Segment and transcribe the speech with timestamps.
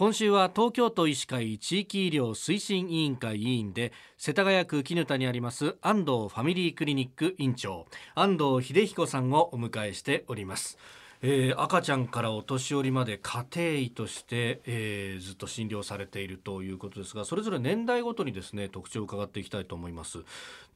[0.00, 10.78] 今週は東京都医師会地域医療推進委員会委員で世田谷区絹田にあります安藤ファミリークリニック院長安藤秀彦さんをお迎えしております。
[11.20, 20.20] えー、赤ちゃんからお年寄りまで家庭医として、えー、ずっと診療されているということですがそれぞれ年代ごとにですね特徴を伺っていきたいと思います。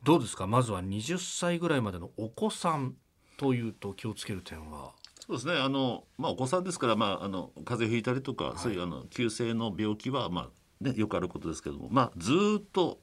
[0.02, 0.46] どうですか？
[0.46, 2.95] まずは20歳ぐらいまでのお子さん
[3.38, 4.93] というと気をつける点は。
[5.27, 5.54] そうですね。
[5.54, 10.50] あの、まあ、お子さんですから、まあ、あの風邪ひいたりとか、はい、そういうあの急性の病気は、ま
[10.82, 13.00] あね、よくあることですけども、まあ、ずっと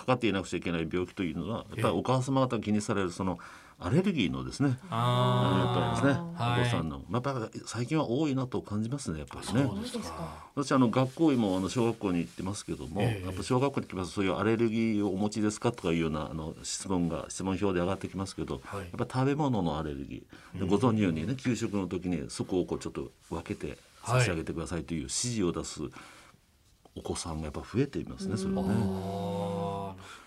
[0.00, 3.38] かかっていなくちゃいけない病気というのはやっぱりお母様方気にされるその
[3.82, 4.78] アレルギーのですね。
[4.90, 9.70] あやっぱりですね、はい、お子さんの、やっぱり最近は多いなと感じますねやっぱりね。
[10.54, 25.80] 私あの学校医もあの小学校に行ってますけども、えー、やっぱ小学校に来ますとそういうアレルギーをお持ちですかとかいうようなあの質問が質問票で上がってきますけど、はい、やっぱ食べ物のアレルギーご存知のようにね給食の時にそこをこうちょっと分けて差し上げてくださいという指示を出す
[26.94, 28.74] お子さんがやっぱ増えていますねそれはね。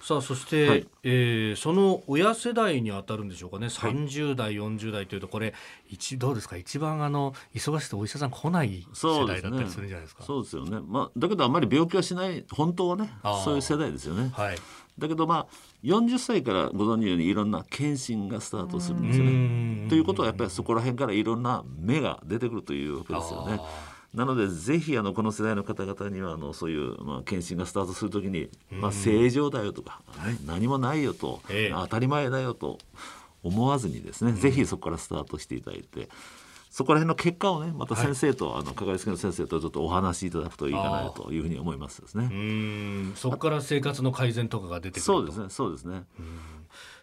[0.06, 5.54] さあそして、はい、えー、その親世代に当たるんでしょうかね、はい、30代40代というとこれ
[5.90, 6.58] 一どうですか？
[6.58, 10.24] 一番あの忙しくてお医者さん来ない世代だったりするんじゃないですか？
[10.24, 13.14] そうですよね、まあ、だけどあんまり病気はしない本当はね
[13.46, 14.30] そういう世代ですよね。
[14.34, 14.58] はい。
[15.00, 15.48] だけどまあ
[15.84, 19.88] 40歳からご存知のようにいろんな検診がスタートするんですよね。
[19.90, 23.60] ということはやっぱりそこら辺からいろんな目が出てくるというわけですよね。
[24.14, 30.02] なのでぜひあのこの世代の方々にはあのそういう、まあ、検診がスタートするときに、まあ、正常だよとか、
[30.46, 32.78] 何もないよと、え当たり前だよと
[33.42, 36.10] 思わずにですね、うん、ぜひそこからスタートしていただいて。
[36.70, 42.32] そこら辺の結果をねまた先生と、はい、あのかかりつけの先生とちょっとお話しいただくといいかなというふうに思いますですね。
[43.16, 46.06] そこから生活の改善とかが出てくるそうですねそうですね。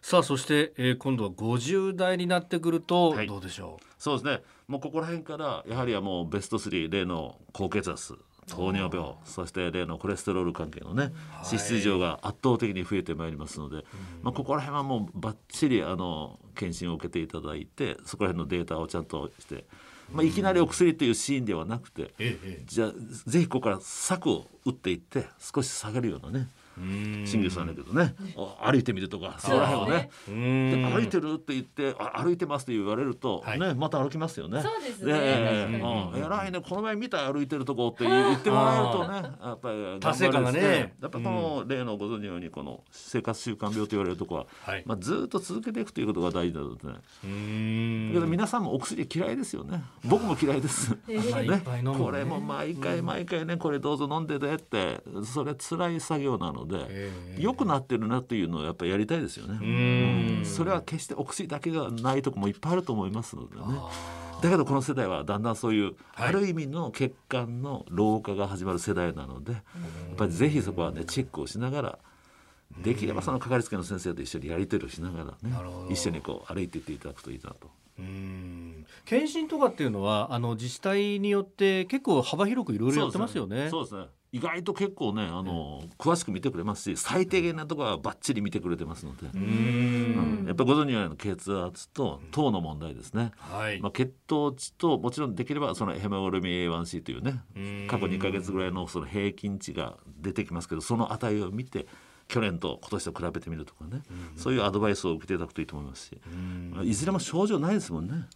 [0.02, 3.84] さあそして、えー、今度は50代になってくると、どうでしょう？
[3.96, 11.10] そうですねもうここら辺からやはりはもうベスト3例の高血圧糖尿病そして例のコレステロール関係のね
[11.44, 13.84] 脂質異常が圧倒的に増えてまいりますので、
[14.22, 19.64] まあ、ここら辺はもうばっちりあの検診を受けていただいてそこら辺のデータをちゃんとして、
[20.12, 22.14] まあ、いきなりお薬というシーンではなくて、
[22.66, 22.92] じゃあ
[23.26, 26.48] ぜひここから策を打っていって少し下げるようなね
[27.26, 28.14] 新宮さんだけどね。
[28.62, 29.36] 歩いてみるとか。
[29.38, 30.10] そこら辺をね。
[30.26, 34.62] で歩いてるって言って歩いてますって言われると、ねまた歩きますよね。
[34.62, 35.12] そうですね。
[35.14, 40.94] えらいねこの前見た歩いてるとこって言ってもらえるとねやっぱり達成感がね。
[41.00, 44.46] やっぱこの例のご存知のようにこの生活習慣病と言われるとこは、
[44.84, 46.94] まあずっと続けていくということが大事だとね。
[46.94, 49.82] だけど皆さんもお薬嫌いですよね。
[50.04, 50.96] 僕も嫌いです。
[51.06, 51.62] ね。
[51.98, 56.69] これも毎回毎回ねこれどうぞ飲んでてってそれ辛い作業なので。
[56.70, 60.44] で良くなってるなっていうのをやっぱりやりたいですよね。
[60.44, 63.62] それは決してお薬だけがないとこもいっぱいあると思いますのでね。
[64.42, 69.62] だけどこの世代はだんだんそういう、ある意味の血管の老化が始まる世代なのでやっ
[70.16, 71.98] ぱりぜひそこはねチェックをしながら
[72.78, 75.54] できればそのかかりつけの先生と一緒にやり取りをしながらね
[75.90, 77.70] 一緒にこう歩いていっていただくといいなと。
[77.98, 78.86] うん。
[79.04, 83.68] 検診とかっていうのはあの自治体によって結構幅広くいろいろやってますよね。
[83.68, 89.26] そうですね意外と結構ねあの、詳しく見てくれますし最低限なところはばっちり見てくれてますので。
[89.34, 97.42] うん、やっぱりご存知のように血圧と糖の問題ですね、はい、まあ、血糖値ともちろんできればそのヘモグロビン A1C というね
[97.88, 101.86] 過去2か月ぐらいのその平均値が出てきますけどその値を見て
[102.28, 104.02] 去年と今年と比べてみるとかね、
[104.36, 106.20] そういうアドバイスを受けていただくといいと思いますし、
[106.84, 108.28] いずれも症状ないですもんね。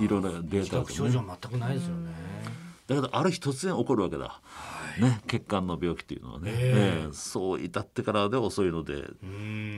[0.00, 2.12] いろんなデータ、ね、症状全くないですよね。
[2.86, 4.40] だけどある日突然起こるわけだ、は
[4.70, 9.04] いね、血管の病気っていうのはね、えー、そう至ってからで遅いので、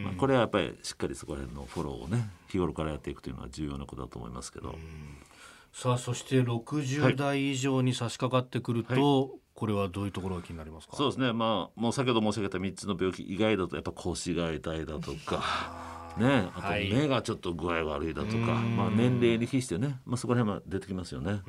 [0.04, 4.74] まあ、これはやっぱりしっかりそこら辺のフォローをね日頃からやっていくというのは重要なことだと思いますけど。
[5.72, 10.97] さあそして60代以上に差し掛かってくると、はいはいこれはどういうところが気になりますか？
[10.97, 11.32] そうですね。
[11.32, 21.41] まあもう先ほど申し上げた3つの病気以外だとやっぱ腰が痛いだとかね、あと目がちょっと具合悪いだとか、はい、まあ、年齢に比してね、まあ、そこら辺は出てきますよね。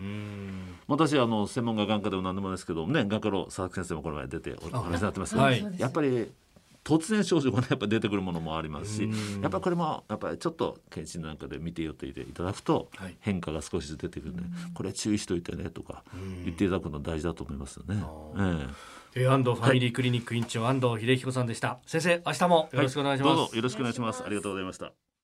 [0.87, 6.31] 私あの専門が眼科でも何でもですけどね眼科の佐々木先生もこの前出てお話になってますけど、はい、やっぱり
[6.85, 9.09] 突然症状がねやっぱ出てくるものもありますし
[9.41, 12.89] やっぱこれもやっぱりちょっと検診なんかで見てよっていただくと
[13.19, 14.35] 変化が少しずつ出てくるん。
[14.37, 14.43] で、
[14.73, 16.03] これ注意しといてねとか
[16.43, 18.03] 言っていただくの大事だと思いますよね。
[18.37, 18.67] え
[19.15, 19.21] え。
[19.23, 21.79] え安藤ファミリークリニック院長、安藤秀彦さんでした。
[21.85, 24.23] 先生明日もよろしくお願いします、はい、どうぞよろしくお願いします。
[24.23, 25.14] ありがとうございました